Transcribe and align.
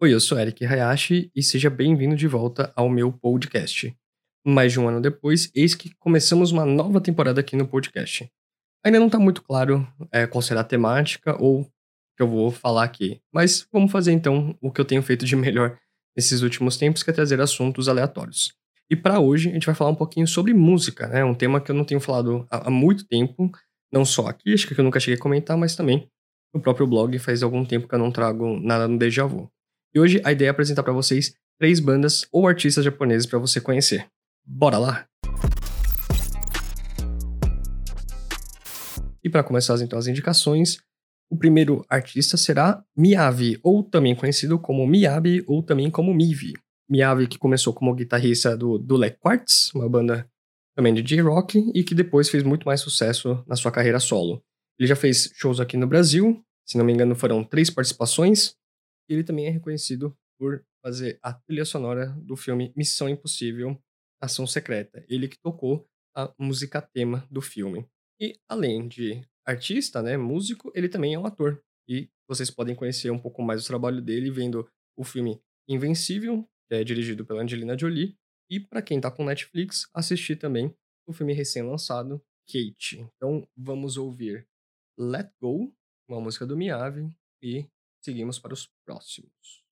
Oi, 0.00 0.14
eu 0.14 0.20
sou 0.20 0.38
Eric 0.38 0.64
Hayashi 0.64 1.28
e 1.34 1.42
seja 1.42 1.68
bem-vindo 1.68 2.14
de 2.14 2.28
volta 2.28 2.72
ao 2.76 2.88
meu 2.88 3.10
podcast. 3.10 3.92
Mais 4.46 4.70
de 4.70 4.78
um 4.78 4.86
ano 4.86 5.00
depois, 5.00 5.50
eis 5.52 5.74
que 5.74 5.92
começamos 5.96 6.52
uma 6.52 6.64
nova 6.64 7.00
temporada 7.00 7.40
aqui 7.40 7.56
no 7.56 7.66
podcast. 7.66 8.30
Ainda 8.84 9.00
não 9.00 9.06
está 9.06 9.18
muito 9.18 9.42
claro 9.42 9.84
é, 10.12 10.24
qual 10.24 10.40
será 10.40 10.60
a 10.60 10.64
temática 10.64 11.36
ou 11.42 11.62
o 11.62 11.64
que 12.16 12.22
eu 12.22 12.28
vou 12.28 12.52
falar 12.52 12.84
aqui, 12.84 13.20
mas 13.34 13.66
vamos 13.72 13.90
fazer 13.90 14.12
então 14.12 14.56
o 14.60 14.70
que 14.70 14.80
eu 14.80 14.84
tenho 14.84 15.02
feito 15.02 15.26
de 15.26 15.34
melhor 15.34 15.76
nesses 16.16 16.42
últimos 16.42 16.76
tempos, 16.76 17.02
que 17.02 17.10
é 17.10 17.12
trazer 17.12 17.40
assuntos 17.40 17.88
aleatórios. 17.88 18.52
E 18.88 18.94
para 18.94 19.18
hoje 19.18 19.50
a 19.50 19.52
gente 19.52 19.66
vai 19.66 19.74
falar 19.74 19.90
um 19.90 19.96
pouquinho 19.96 20.28
sobre 20.28 20.54
música, 20.54 21.08
né? 21.08 21.24
Um 21.24 21.34
tema 21.34 21.60
que 21.60 21.72
eu 21.72 21.74
não 21.74 21.84
tenho 21.84 22.00
falado 22.00 22.46
há, 22.48 22.68
há 22.68 22.70
muito 22.70 23.04
tempo, 23.04 23.50
não 23.92 24.04
só 24.04 24.28
aqui, 24.28 24.54
acho 24.54 24.68
que 24.68 24.78
eu 24.78 24.84
nunca 24.84 25.00
cheguei 25.00 25.18
a 25.18 25.20
comentar, 25.20 25.56
mas 25.56 25.74
também 25.74 26.08
no 26.54 26.60
próprio 26.60 26.86
blog 26.86 27.18
faz 27.18 27.42
algum 27.42 27.64
tempo 27.64 27.88
que 27.88 27.94
eu 27.96 27.98
não 27.98 28.12
trago 28.12 28.60
nada 28.60 28.86
no 28.86 28.96
Deja 28.96 29.26
Vu. 29.26 29.50
E 29.98 30.00
hoje 30.00 30.20
a 30.22 30.30
ideia 30.30 30.46
é 30.46 30.50
apresentar 30.52 30.84
para 30.84 30.92
vocês 30.92 31.34
três 31.58 31.80
bandas 31.80 32.24
ou 32.30 32.46
artistas 32.46 32.84
japoneses 32.84 33.26
para 33.26 33.36
você 33.36 33.60
conhecer. 33.60 34.06
Bora 34.46 34.78
lá? 34.78 35.08
E 39.24 39.28
para 39.28 39.42
começar 39.42 39.76
então 39.82 39.98
as 39.98 40.06
indicações, 40.06 40.78
o 41.28 41.36
primeiro 41.36 41.84
artista 41.88 42.36
será 42.36 42.80
Miyavi, 42.96 43.58
ou 43.60 43.82
também 43.82 44.14
conhecido 44.14 44.56
como 44.56 44.86
Miyabi 44.86 45.42
ou 45.48 45.64
também 45.64 45.90
como 45.90 46.14
Mivi. 46.14 46.52
Miyavi 46.88 47.26
que 47.26 47.36
começou 47.36 47.74
como 47.74 47.92
guitarrista 47.92 48.56
do 48.56 48.78
Dule 48.78 49.10
Quartz, 49.10 49.74
uma 49.74 49.88
banda 49.88 50.30
também 50.76 50.94
de 50.94 51.02
J-Rock, 51.02 51.72
e 51.74 51.82
que 51.82 51.92
depois 51.92 52.28
fez 52.28 52.44
muito 52.44 52.66
mais 52.66 52.80
sucesso 52.80 53.42
na 53.48 53.56
sua 53.56 53.72
carreira 53.72 53.98
solo. 53.98 54.40
Ele 54.78 54.86
já 54.86 54.94
fez 54.94 55.28
shows 55.34 55.58
aqui 55.58 55.76
no 55.76 55.88
Brasil, 55.88 56.40
se 56.64 56.78
não 56.78 56.84
me 56.84 56.92
engano 56.92 57.16
foram 57.16 57.42
três 57.42 57.68
participações, 57.68 58.54
ele 59.08 59.24
também 59.24 59.46
é 59.46 59.50
reconhecido 59.50 60.16
por 60.38 60.64
fazer 60.82 61.18
a 61.22 61.32
trilha 61.32 61.64
sonora 61.64 62.06
do 62.22 62.36
filme 62.36 62.72
Missão 62.76 63.08
Impossível 63.08 63.80
Ação 64.20 64.46
Secreta. 64.46 65.04
Ele 65.08 65.28
que 65.28 65.38
tocou 65.38 65.86
a 66.16 66.32
música 66.38 66.80
tema 66.80 67.26
do 67.30 67.40
filme. 67.40 67.86
E 68.20 68.38
além 68.48 68.88
de 68.88 69.22
artista, 69.46 70.02
né, 70.02 70.16
músico, 70.16 70.72
ele 70.74 70.88
também 70.88 71.14
é 71.14 71.18
um 71.18 71.26
ator. 71.26 71.62
E 71.88 72.08
vocês 72.28 72.50
podem 72.50 72.74
conhecer 72.74 73.10
um 73.10 73.18
pouco 73.18 73.42
mais 73.42 73.62
do 73.62 73.66
trabalho 73.66 74.02
dele 74.02 74.30
vendo 74.30 74.68
o 74.96 75.04
filme 75.04 75.40
Invencível, 75.68 76.48
que 76.68 76.76
é 76.76 76.84
dirigido 76.84 77.24
pela 77.24 77.42
Angelina 77.42 77.78
Jolie, 77.78 78.16
e 78.50 78.58
para 78.58 78.82
quem 78.82 79.00
tá 79.00 79.10
com 79.10 79.24
Netflix, 79.24 79.88
assistir 79.94 80.36
também 80.36 80.74
o 81.06 81.12
filme 81.12 81.32
recém-lançado 81.32 82.22
Kate. 82.50 82.98
Então 83.16 83.46
vamos 83.56 83.96
ouvir 83.96 84.46
Let 84.98 85.30
Go, 85.40 85.72
uma 86.08 86.20
música 86.20 86.46
do 86.46 86.56
Miave, 86.56 87.10
e 87.42 87.66
seguimos 88.08 88.38
para 88.38 88.54
os 88.54 88.72
próximos. 88.86 89.67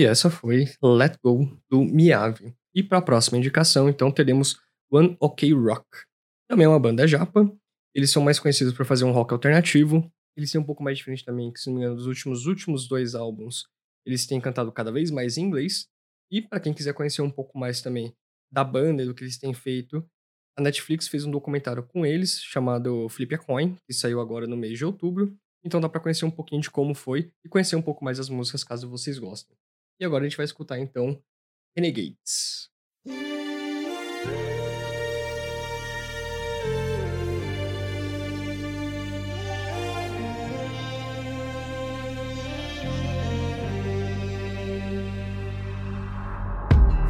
E 0.00 0.06
essa 0.06 0.30
foi 0.30 0.64
Let 0.82 1.18
Go 1.22 1.60
do 1.68 1.84
Miave. 1.84 2.56
E 2.74 2.82
para 2.82 2.96
a 2.96 3.02
próxima 3.02 3.36
indicação, 3.36 3.86
então, 3.86 4.10
teremos 4.10 4.58
One 4.90 5.14
OK 5.20 5.52
Rock. 5.52 5.84
Também 6.48 6.64
é 6.64 6.68
uma 6.70 6.80
banda 6.80 7.06
japa. 7.06 7.46
Eles 7.94 8.10
são 8.10 8.22
mais 8.22 8.40
conhecidos 8.40 8.72
por 8.72 8.86
fazer 8.86 9.04
um 9.04 9.12
rock 9.12 9.34
alternativo. 9.34 10.10
Eles 10.34 10.50
têm 10.50 10.58
um 10.58 10.64
pouco 10.64 10.82
mais 10.82 10.96
diferente 10.96 11.22
também, 11.22 11.52
que 11.52 11.60
se 11.60 11.68
não 11.68 11.74
me 11.74 11.82
engano, 11.82 11.96
dos 11.96 12.06
últimos, 12.06 12.46
últimos 12.46 12.88
dois 12.88 13.14
álbuns, 13.14 13.66
eles 14.06 14.26
têm 14.26 14.40
cantado 14.40 14.72
cada 14.72 14.90
vez 14.90 15.10
mais 15.10 15.36
em 15.36 15.42
inglês. 15.42 15.86
E 16.30 16.40
para 16.40 16.60
quem 16.60 16.72
quiser 16.72 16.94
conhecer 16.94 17.20
um 17.20 17.30
pouco 17.30 17.58
mais 17.58 17.82
também 17.82 18.14
da 18.50 18.64
banda 18.64 19.02
e 19.02 19.06
do 19.06 19.14
que 19.14 19.22
eles 19.22 19.36
têm 19.36 19.52
feito, 19.52 20.02
a 20.56 20.62
Netflix 20.62 21.08
fez 21.08 21.26
um 21.26 21.30
documentário 21.30 21.82
com 21.82 22.06
eles 22.06 22.40
chamado 22.40 23.06
Flip 23.10 23.34
a 23.34 23.38
Coin, 23.38 23.76
que 23.86 23.92
saiu 23.92 24.18
agora 24.18 24.46
no 24.46 24.56
mês 24.56 24.78
de 24.78 24.84
outubro. 24.86 25.36
Então 25.62 25.78
dá 25.78 25.90
para 25.90 26.00
conhecer 26.00 26.24
um 26.24 26.30
pouquinho 26.30 26.62
de 26.62 26.70
como 26.70 26.94
foi 26.94 27.30
e 27.44 27.50
conhecer 27.50 27.76
um 27.76 27.82
pouco 27.82 28.02
mais 28.02 28.18
as 28.18 28.30
músicas 28.30 28.64
caso 28.64 28.88
vocês 28.88 29.18
gostem. 29.18 29.54
E 30.00 30.04
agora 30.04 30.24
a 30.24 30.28
gente 30.28 30.36
vai 30.38 30.46
escutar 30.46 30.78
então 30.78 31.22
Renegades. 31.76 32.70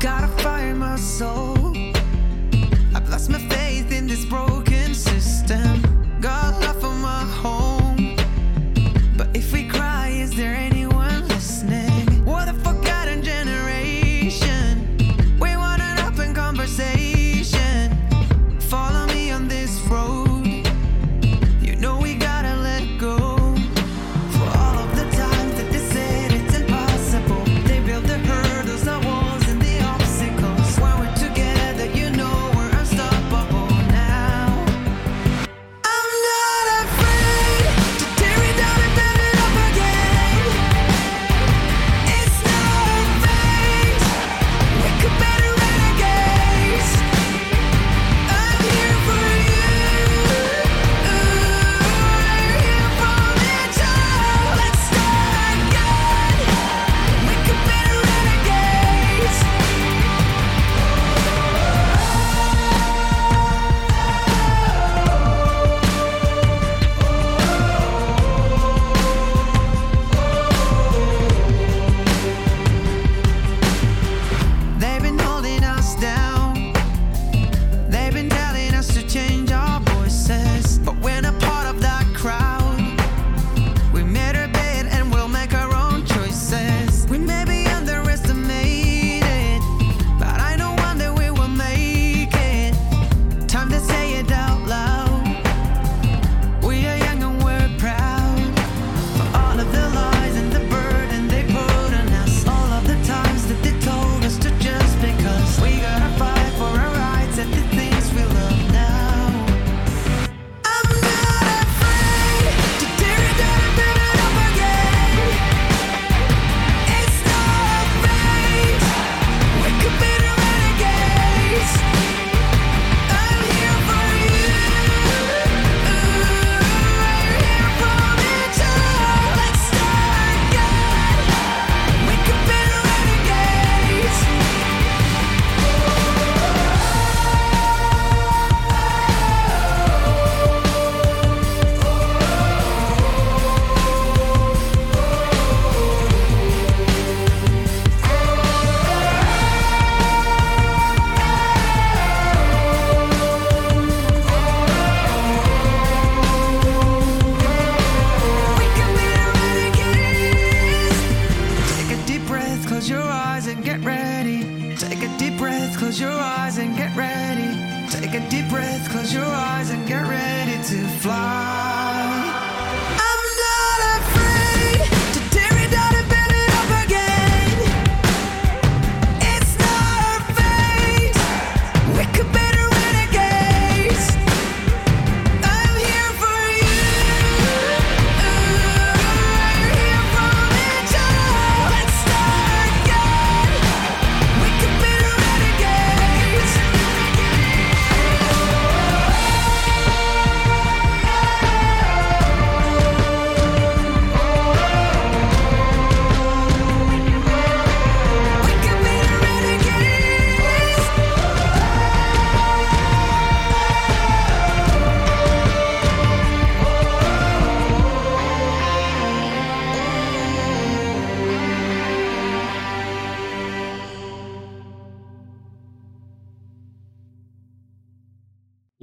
Gotta 0.01 0.29
fire 0.43 0.75
my 0.75 0.97
soul. 0.99 1.73
I've 2.93 3.09
lost 3.09 3.31
my 3.31 3.39
faith 3.49 3.93
in 3.93 4.09
this 4.09 4.25
broken 4.25 4.60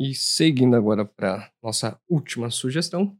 E 0.07 0.15
seguindo 0.15 0.73
agora 0.73 1.03
para 1.03 1.51
nossa 1.61 1.99
última 2.07 2.49
sugestão, 2.49 3.19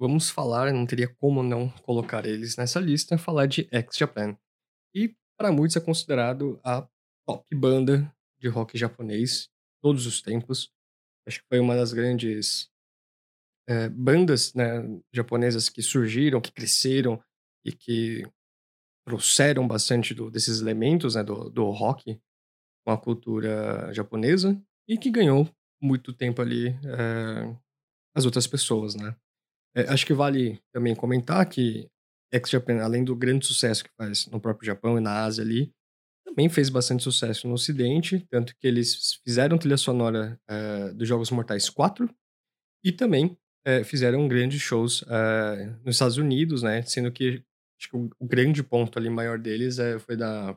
vamos 0.00 0.30
falar, 0.30 0.72
não 0.72 0.86
teria 0.86 1.06
como 1.06 1.42
não 1.42 1.68
colocar 1.82 2.24
eles 2.24 2.56
nessa 2.56 2.80
lista, 2.80 3.18
falar 3.18 3.44
de 3.44 3.68
X-Japan. 3.70 4.38
E 4.94 5.14
para 5.36 5.52
muitos 5.52 5.76
é 5.76 5.80
considerado 5.80 6.58
a 6.64 6.88
top 7.26 7.54
banda 7.54 8.10
de 8.40 8.48
rock 8.48 8.78
japonês 8.78 9.50
todos 9.82 10.06
os 10.06 10.22
tempos. 10.22 10.72
Acho 11.28 11.40
que 11.40 11.46
foi 11.50 11.60
uma 11.60 11.76
das 11.76 11.92
grandes 11.92 12.70
é, 13.68 13.90
bandas 13.90 14.54
né, 14.54 14.80
japonesas 15.12 15.68
que 15.68 15.82
surgiram, 15.82 16.40
que 16.40 16.50
cresceram 16.50 17.22
e 17.62 17.72
que 17.72 18.22
trouxeram 19.06 19.68
bastante 19.68 20.14
do, 20.14 20.30
desses 20.30 20.62
elementos 20.62 21.14
né, 21.14 21.22
do, 21.22 21.50
do 21.50 21.68
rock 21.68 22.18
com 22.86 22.90
a 22.90 22.96
cultura 22.96 23.92
japonesa 23.92 24.58
e 24.88 24.96
que 24.96 25.10
ganhou 25.10 25.46
muito 25.82 26.12
tempo 26.12 26.40
ali 26.40 26.68
é, 26.68 27.56
as 28.14 28.24
outras 28.24 28.46
pessoas, 28.46 28.94
né? 28.94 29.14
É, 29.74 29.82
acho 29.88 30.06
que 30.06 30.14
vale 30.14 30.60
também 30.72 30.94
comentar 30.94 31.44
que 31.48 31.88
X-Japan, 32.32 32.82
além 32.82 33.04
do 33.04 33.16
grande 33.16 33.46
sucesso 33.46 33.84
que 33.84 33.90
faz 33.96 34.26
no 34.26 34.40
próprio 34.40 34.66
Japão 34.66 34.96
e 34.96 35.00
na 35.00 35.24
Ásia 35.24 35.42
ali, 35.42 35.72
também 36.24 36.48
fez 36.48 36.70
bastante 36.70 37.02
sucesso 37.02 37.46
no 37.46 37.54
Ocidente, 37.54 38.24
tanto 38.30 38.54
que 38.56 38.66
eles 38.66 39.20
fizeram 39.24 39.58
trilha 39.58 39.76
sonora 39.76 40.38
é, 40.48 40.92
dos 40.92 41.06
Jogos 41.06 41.30
Mortais 41.30 41.68
4 41.68 42.08
e 42.84 42.92
também 42.92 43.36
é, 43.66 43.84
fizeram 43.84 44.26
grandes 44.28 44.60
shows 44.60 45.04
nos 45.84 45.96
Estados 45.96 46.16
Unidos, 46.16 46.62
né? 46.62 46.82
Sendo 46.82 47.12
que 47.12 47.42
acho 47.78 47.90
que 47.90 47.96
o, 47.96 48.10
o 48.18 48.26
grande 48.26 48.62
ponto 48.62 48.98
ali 48.98 49.10
maior 49.10 49.38
deles 49.38 49.78
é, 49.78 49.98
foi 49.98 50.16
da 50.16 50.56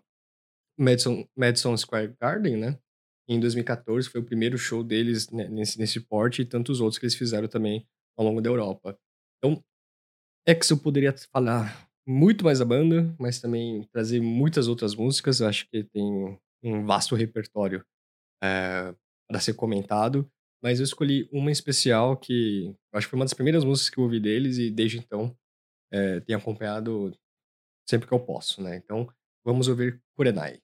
Madison, 0.78 1.28
Madison 1.36 1.76
Square 1.78 2.16
Garden, 2.20 2.58
né? 2.58 2.80
Em 3.28 3.40
2014 3.40 4.10
foi 4.10 4.22
o 4.22 4.26
primeiro 4.26 4.58
show 4.58 4.84
deles 4.84 5.30
né, 5.30 5.48
nesse, 5.48 5.80
nesse 5.80 6.00
porte 6.00 6.42
e 6.42 6.46
tantos 6.46 6.80
outros 6.80 7.00
que 7.00 7.06
eles 7.06 7.16
fizeram 7.16 7.48
também 7.48 7.88
ao 8.18 8.26
longo 8.26 8.42
da 8.42 8.50
Europa. 8.50 8.98
Então, 9.38 9.64
é 10.48 10.54
que 10.54 10.72
eu 10.72 10.78
poderia 10.78 11.14
falar 11.32 11.90
muito 12.08 12.46
mais 12.46 12.60
da 12.60 12.66
banda, 12.66 13.16
mas 13.20 13.42
também 13.42 13.84
trazer 13.92 14.22
muitas 14.22 14.68
outras 14.68 14.96
músicas. 14.96 15.40
Eu 15.40 15.48
acho 15.48 15.68
que 15.70 15.84
tem 15.84 16.40
um 16.64 16.86
vasto 16.86 17.16
repertório 17.16 17.84
é, 18.44 18.90
eh, 18.90 18.96
para 19.28 19.40
ser 19.40 19.56
comentado. 19.56 20.30
Mas 20.64 20.80
eu 20.80 20.84
escolhi 20.84 21.28
uma 21.32 21.52
especial 21.52 22.18
que 22.18 22.76
acho 22.94 23.08
que 23.08 23.12
foi 23.12 23.20
uma 23.20 23.26
das 23.26 23.34
primeiras 23.34 23.64
músicas 23.64 23.90
que 23.90 24.00
eu 24.00 24.04
ouvi 24.04 24.20
deles 24.20 24.58
e 24.58 24.72
desde 24.72 24.98
então 24.98 25.36
é, 25.92 26.20
tenho 26.22 26.40
acompanhado 26.40 27.16
sempre 27.88 28.08
que 28.08 28.14
eu 28.14 28.20
posso, 28.20 28.62
né? 28.62 28.76
Então, 28.78 29.08
vamos 29.46 29.68
ouvir 29.68 30.02
Kurenai. 30.16 30.60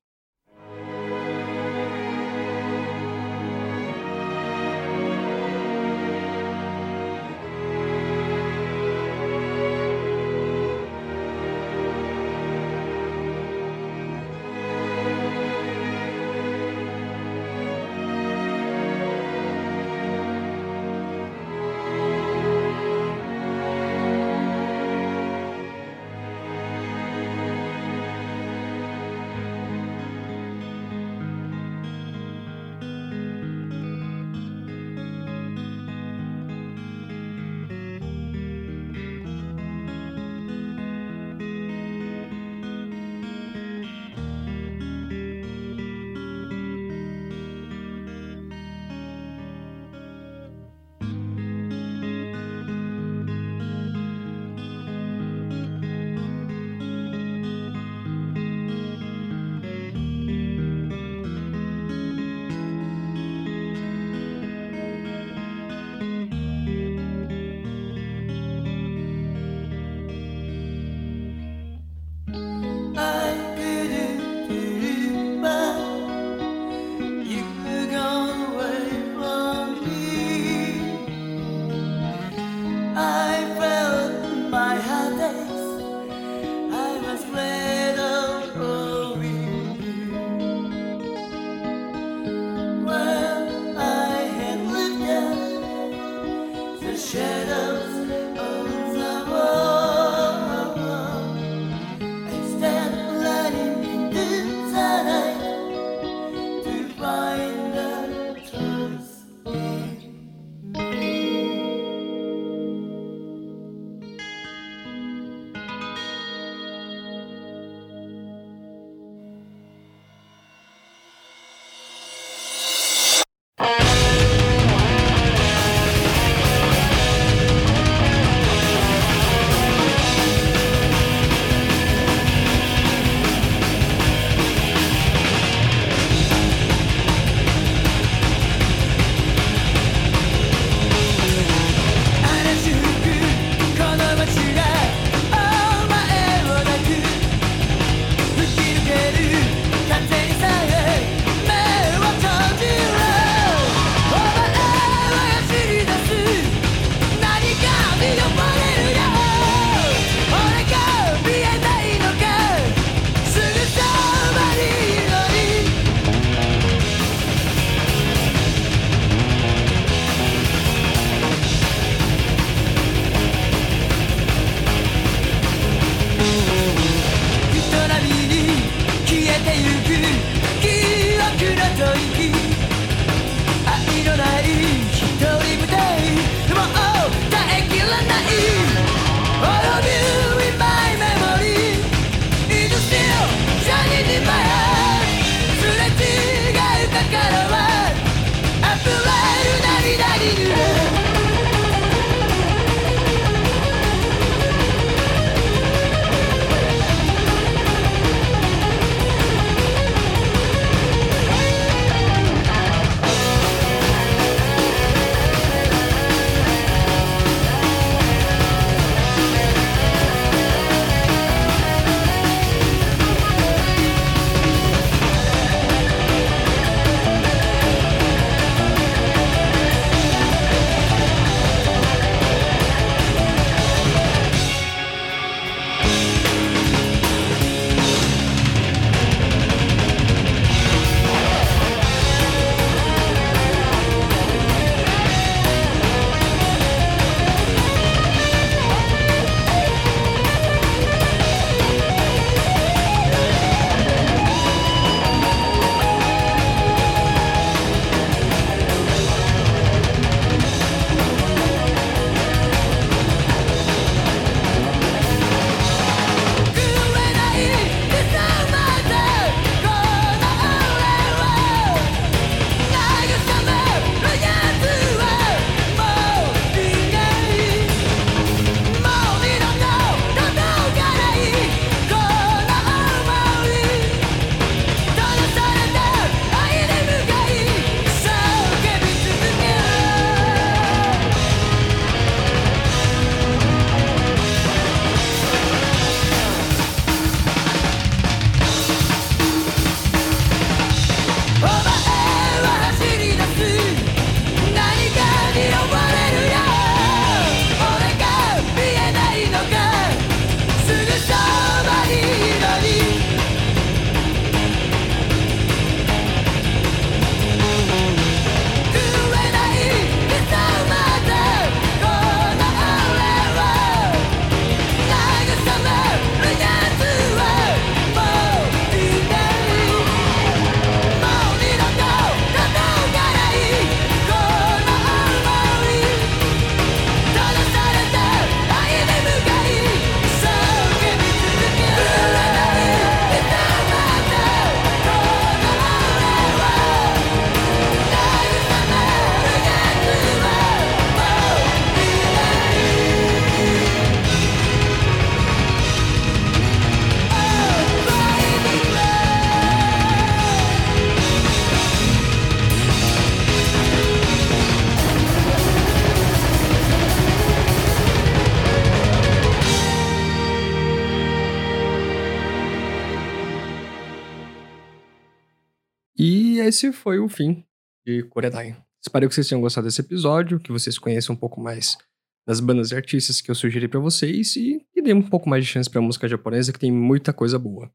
E 376.04 376.40
esse 376.40 376.72
foi 376.72 376.98
o 376.98 377.08
fim 377.08 377.46
de 377.86 378.02
Koredai. 378.02 378.58
Espero 378.84 379.08
que 379.08 379.14
vocês 379.14 379.30
tenham 379.30 379.40
gostado 379.40 379.68
desse 379.68 379.82
episódio, 379.82 380.40
que 380.40 380.52
vocês 380.52 380.80
conheçam 380.80 381.14
um 381.14 381.18
pouco 381.18 381.40
mais 381.40 381.78
das 382.26 382.40
bandas 382.40 382.72
e 382.72 382.76
artistas 382.76 383.22
que 383.22 383.30
eu 383.30 383.36
sugeri 383.36 383.68
para 383.68 383.80
vocês 383.80 384.36
e 384.36 384.66
que 384.74 384.82
dê 384.82 384.96
um 384.96 385.04
pouco 385.04 385.30
mais 385.30 385.46
de 385.46 385.52
chance 385.52 385.70
pra 385.70 385.80
música 385.80 386.08
japonesa, 386.08 386.52
que 386.52 386.58
tem 386.58 386.72
muita 386.72 387.14
coisa 387.14 387.38
boa. 387.38 387.72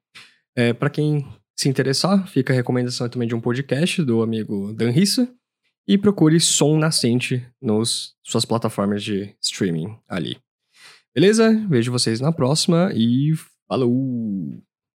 É, 0.56 0.72
para 0.72 0.90
quem 0.90 1.24
se 1.56 1.68
interessar, 1.68 2.26
fica 2.26 2.52
a 2.52 2.56
recomendação 2.56 3.08
também 3.08 3.28
de 3.28 3.34
um 3.36 3.40
podcast 3.40 4.02
do 4.02 4.20
amigo 4.20 4.72
Dan 4.72 4.90
Rissa. 4.90 5.32
E 5.86 5.96
procure 5.96 6.40
Som 6.40 6.78
Nascente 6.78 7.46
nas 7.62 8.12
suas 8.24 8.44
plataformas 8.44 9.04
de 9.04 9.36
streaming 9.40 9.96
ali. 10.08 10.36
Beleza? 11.14 11.54
Vejo 11.68 11.92
vocês 11.92 12.20
na 12.20 12.32
próxima 12.32 12.90
e 12.92 13.34
falou! 13.68 14.65